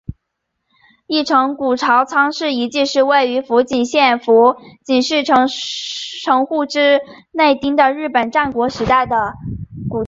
[1.05, 9.33] 一乘谷朝仓氏遗迹是位于福井县福井市城户之内町的日本战国时代的
[9.87, 9.99] 古迹。